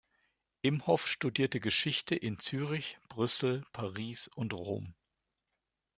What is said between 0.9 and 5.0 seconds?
studierte Geschichte in Zürich, Brüssel, Paris und Rom.